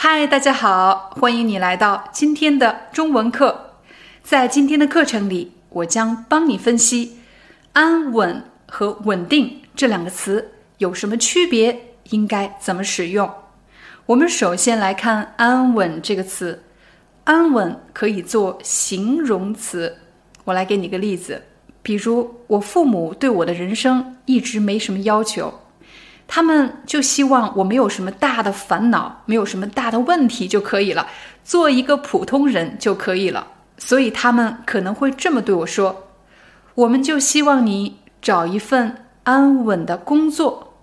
[0.00, 3.72] 嗨，大家好，欢迎你来到今天的中文课。
[4.22, 7.18] 在今天的课程里，我将帮你分析
[7.74, 13.28] “安稳”和“稳定”这两个词有什么区别，应该怎么使用。
[14.06, 16.62] 我们首先来看“安稳”这个词
[17.24, 19.96] ，“安稳”可以做形容词。
[20.44, 21.42] 我来给你个例子，
[21.82, 25.52] 比如我父母对我的人生一直没什么要求。
[26.30, 31.08] 他们就希望我没有什么大的烦恼，没有什么大的问题就可以了，
[31.42, 33.48] 做一个普通人就可以了。
[33.78, 36.08] 所以他们可能会这么对我说
[36.76, 40.74] ：“我们就希望你找一份安稳的工作，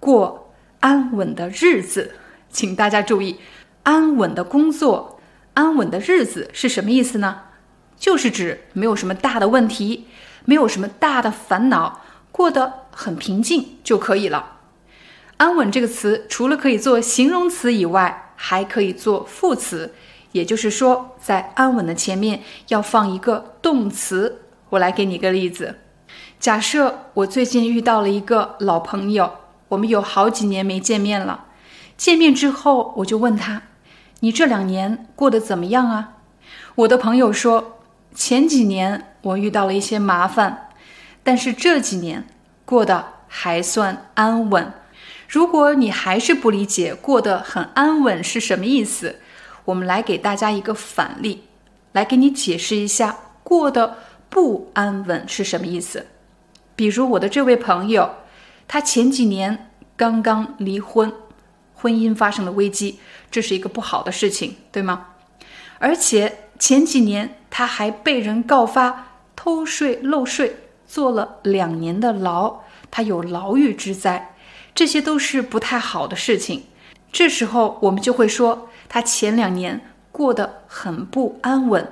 [0.00, 2.14] 过安稳的日子。”
[2.50, 3.38] 请大家注意
[3.84, 5.20] ，“安稳的工作，
[5.54, 7.42] 安稳的日子”是什么意思呢？
[7.96, 10.06] 就是指没有什么大的问题，
[10.44, 12.00] 没有什么大的烦恼，
[12.32, 14.57] 过得很平静就可以了。
[15.38, 19.94] 安稳这个词除了可以做形容词以外，还可以做副词，
[20.32, 24.42] 也就是说，在安稳的前面要放一个动词。
[24.70, 25.78] 我来给你一个例子：
[26.40, 29.32] 假设我最近遇到了一个老朋友，
[29.68, 31.46] 我们有好几年没见面了。
[31.96, 33.62] 见面之后，我就问他
[34.20, 36.14] ：“你这两年过得怎么样啊？”
[36.74, 37.78] 我的朋友说
[38.12, 40.70] ：“前几年我遇到了一些麻烦，
[41.22, 42.26] 但是这几年
[42.64, 44.72] 过得还算安稳。”
[45.28, 49.20] 如果你还是不理解过得很安稳是什么意思，
[49.66, 51.44] 我们来给大家一个反例，
[51.92, 53.98] 来给你解释一下过得
[54.30, 56.06] 不安稳是什么意思。
[56.74, 58.10] 比如我的这位朋友，
[58.66, 61.12] 他前几年刚刚离婚，
[61.74, 63.00] 婚姻发生了危机，
[63.30, 65.08] 这是一个不好的事情，对吗？
[65.78, 70.56] 而且前几年他还被人告发偷税漏税，
[70.86, 72.60] 坐了两年的牢，
[72.90, 74.34] 他有牢狱之灾。
[74.78, 76.62] 这些都是不太好的事情，
[77.10, 79.80] 这时候我们就会说他前两年
[80.12, 81.90] 过得很不安稳，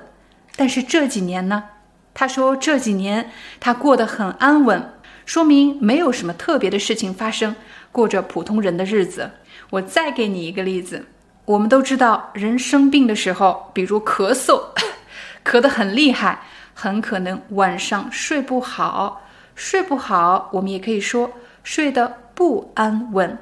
[0.55, 1.65] 但是这几年呢？
[2.13, 4.93] 他说这几年他过得很安稳，
[5.25, 7.57] 说明没有什么特别的事情发生，
[7.91, 9.31] 过着普通人的日子。
[9.71, 11.07] 我再给你一个例子，
[11.43, 14.61] 我们都知道人生病的时候，比如咳嗽，
[15.43, 16.39] 咳得很厉害，
[16.73, 19.23] 很可能晚上睡不好，
[19.55, 21.33] 睡不好，我们也可以说
[21.65, 22.19] 睡得。
[22.37, 23.35] 不安稳，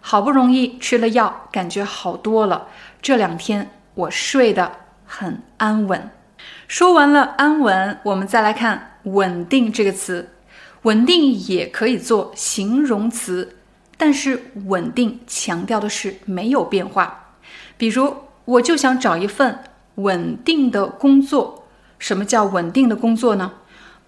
[0.00, 2.68] 好不容易吃了药，感觉好多了。
[3.02, 4.72] 这两天我睡得
[5.04, 6.08] 很安稳。
[6.66, 10.30] 说完了安稳，我们再来看稳定这个词。
[10.84, 13.56] 稳定也可以做形容词，
[13.98, 17.34] 但是稳定强调的是没有变化。
[17.76, 19.58] 比如，我就想找一份
[19.96, 21.66] 稳定的工作。
[21.98, 23.52] 什么叫稳定的工作呢？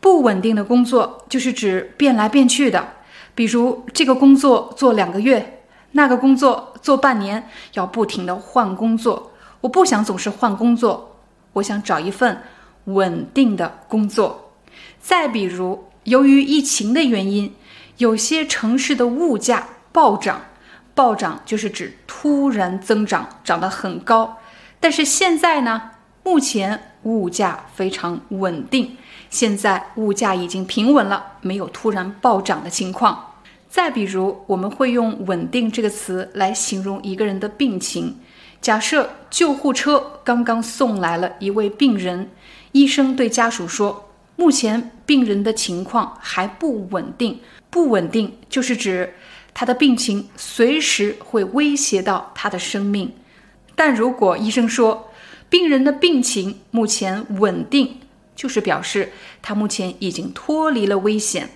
[0.00, 2.94] 不稳定的工作就是指变来变去的。
[3.34, 5.62] 比如这个工作做两个月，
[5.92, 9.30] 那个工作做半年，要不停的换工作。
[9.60, 11.16] 我不想总是换工作，
[11.54, 12.42] 我想找一份
[12.84, 14.52] 稳定的工作。
[15.00, 17.54] 再比如，由于疫情的原因，
[17.98, 20.40] 有些城市的物价暴涨，
[20.94, 24.36] 暴涨就是指突然增长，涨得很高。
[24.80, 25.90] 但是现在呢，
[26.24, 28.96] 目前物价非常稳定。
[29.30, 33.34] 现在物价已经平稳了，没有突然暴涨的情况。
[33.68, 38.18] 再比如，我们会用“稳定”这个词来形容一个人的病情。
[38.60, 42.30] 假设救护车刚刚送来了一位病人，
[42.72, 47.40] 医生对家属说：“目前病人的情况还不稳定。”
[47.70, 49.14] 不稳定就是指
[49.54, 53.10] 他的病情随时会威胁到他的生命。
[53.74, 55.10] 但如果医生说
[55.52, 57.98] 病人的病情目前稳定，
[58.34, 59.12] 就是表示
[59.42, 61.50] 他目前已经脱离了危险。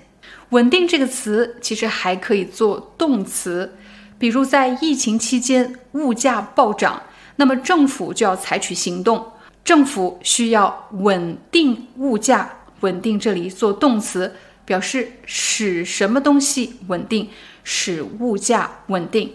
[0.50, 3.72] 稳定这个词其实还可以做动词，
[4.19, 7.04] 比如在疫情期间物价暴涨，
[7.37, 9.32] 那么政府就要采取行动。
[9.64, 12.50] 政府需要稳定物价，
[12.81, 14.31] 稳定这里做动词，
[14.66, 17.31] 表示使什么东西稳定，
[17.64, 19.32] 使物价稳定。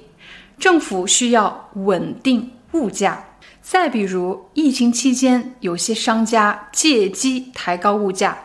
[0.59, 3.25] 政府需要稳定物价。
[3.61, 8.37] 再比如，疫情期间，有些商家借机抬高物价。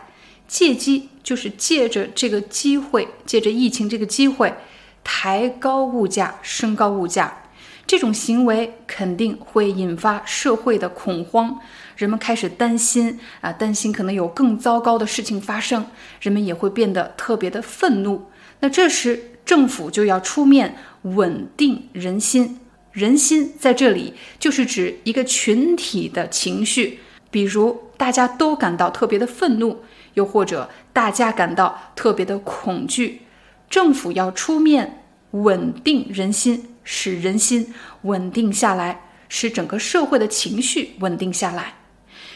[0.47, 4.53] 借机就是借着这个机会，借着疫情这个机会，
[5.03, 7.43] 抬高物价，升高物价。
[7.85, 11.59] 这种行为肯定会引发社会的恐慌，
[11.97, 15.85] 人们开始担心啊，担心可能有更糟糕的事情发生，
[16.21, 18.29] 人们也会变得特别的愤怒。
[18.61, 22.59] 那这时政府就要出面稳定人心，
[22.97, 26.97] 人心在这里就是指一个群体的情绪，
[27.29, 29.83] 比如大家都感到特别的愤怒，
[30.15, 33.21] 又或者大家感到特别的恐惧，
[33.69, 36.73] 政府要出面稳定人心。
[36.83, 37.71] 使人心
[38.01, 41.75] 稳定下来，使整个社会的情绪稳定下来。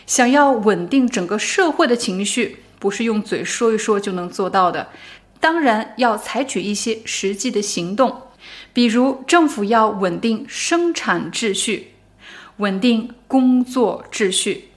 [0.06, 4.90] 想要稳定整个社会的情绪，不是用嘴说一说就能做到的。
[5.40, 8.22] 当然要采取一些实际的行动，
[8.74, 11.94] 比如政府要稳定生产秩序，
[12.58, 14.70] 稳定工作秩序，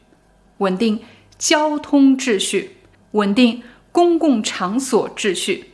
[0.59, 1.01] 稳定
[1.39, 2.77] 交通秩序，
[3.13, 3.63] 稳定
[3.93, 5.71] 公共场所秩序。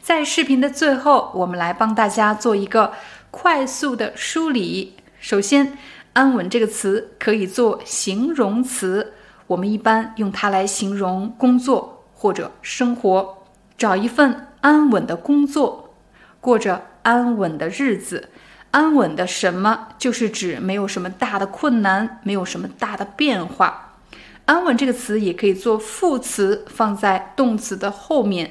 [0.00, 2.92] 在视频的最后，我们来帮大家做一个。
[3.28, 4.94] 快速的梳理。
[5.20, 5.76] 首先
[6.14, 9.12] ，“安稳”这个词可以做形容词，
[9.48, 13.44] 我们一般用它来形容工作或者生活。
[13.76, 15.92] 找一份安稳的工作，
[16.40, 18.30] 过着安稳的日子。
[18.72, 19.90] 安稳的什么？
[19.96, 23.98] 就是指没有什么大的困难，没有什么大的变化。
[24.46, 28.50] 安稳这个词也可以做副词，放在动词的后面，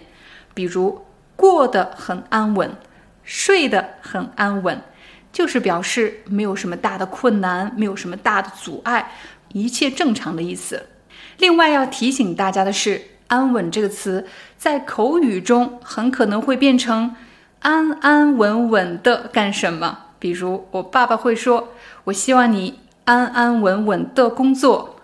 [0.53, 1.05] 比如
[1.35, 2.71] 过得很安稳。
[3.25, 4.79] 睡得很安稳，
[5.33, 9.11] 就是表示没有什么大的困难，没有什么大的阻碍，
[9.49, 10.83] 一切正常的意思。
[11.39, 17.15] 另外要提醒大家的是，“安稳”这个词在口语中很可能会变成
[17.59, 19.99] “安安稳稳的干什么”。
[20.19, 21.69] 比如，我爸爸会说
[22.05, 24.95] ：“我希望你安安稳稳的工作，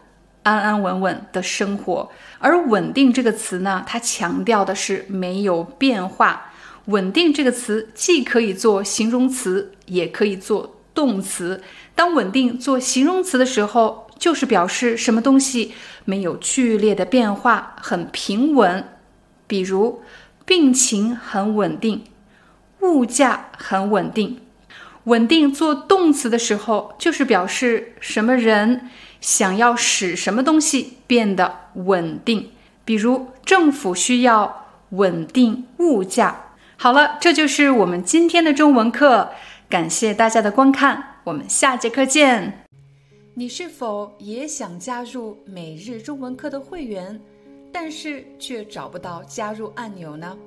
[0.43, 2.09] 安安稳稳的生活。”
[2.39, 6.51] 而“稳定”这个词呢，它强调的是没有变化。
[6.85, 11.61] 稳定这个词既可以做形容词，也可以做动词。
[11.93, 15.73] 当稳定做形容词的时候，就是表示什么东西
[16.05, 18.83] 没有剧烈的变化，很平稳。
[19.45, 20.01] 比如，
[20.45, 22.03] 病情很稳定，
[22.81, 24.39] 物价很稳定。
[25.05, 28.89] 稳定做动词的时候，就是表示什么人
[29.19, 32.51] 想要使什么东西变得稳定。
[32.85, 36.53] 比如，政府需要稳定物价。
[36.77, 39.31] 好了，这就是我们今天的中文课，
[39.69, 42.65] 感谢大家的观看，我们下节课见。
[43.33, 47.19] 你是否也想加入每日中文课的会员，
[47.71, 50.37] 但是却找不到加入按钮呢？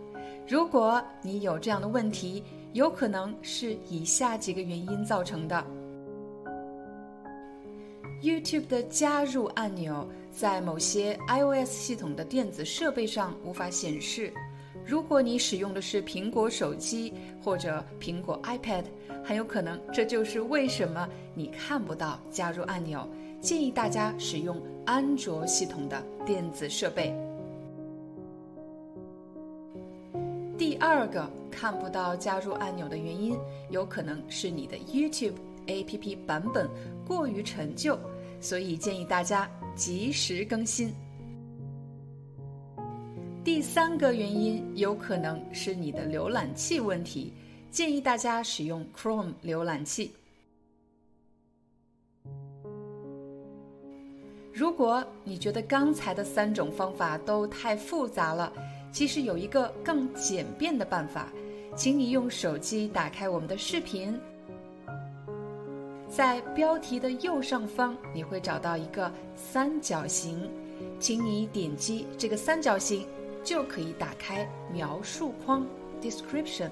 [0.46, 2.44] 如果你有这样的问题，
[2.74, 5.64] 有可能是以下几个原因造成的
[8.20, 14.30] ：YouTube 的加入按钮在某些 iOS 系统的电子设备上无法显示。
[14.84, 18.84] 如果你使用的是苹果手机或者苹果 iPad，
[19.24, 23.08] 很有可能这就是为什么你看不到加入按钮。
[23.40, 27.14] 建议大家使用安卓系统的电子设备。
[30.74, 33.38] 第二个看不到加入按钮的原因，
[33.70, 35.34] 有可能是你的 YouTube
[35.68, 36.68] APP 版本
[37.06, 37.96] 过于陈旧，
[38.40, 40.92] 所以建议大家及时更新。
[43.44, 47.32] 第三个原因有可能是你的浏览器问题，
[47.70, 50.10] 建议大家使用 Chrome 浏览器。
[54.52, 58.52] 如果你觉得刚才的三种方法都太复杂了，
[58.94, 61.26] 其实有一个更简便的办法，
[61.74, 64.16] 请你用手机打开我们的视频，
[66.08, 70.48] 在标题的右上方你会找到一个三角形，
[71.00, 73.04] 请你点击这个三角形。
[73.42, 75.66] 就可以打开描述框
[76.00, 76.70] （description）。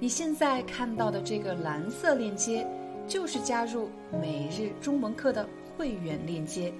[0.00, 2.66] 你现在看到的这个蓝色链接，
[3.06, 3.88] 就是加入
[4.20, 6.73] 每日中文课的会员链接。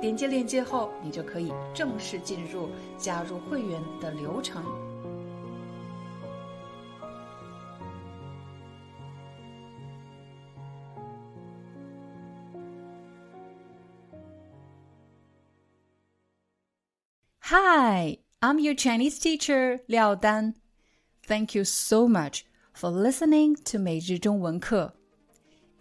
[0.00, 4.62] 点击链接后，你就可以正式进入加入会员的流程。
[17.50, 20.54] Hi, I'm your Chinese teacher, Liao Dan.
[21.26, 24.94] Thank you so much for listening to 每日中文课.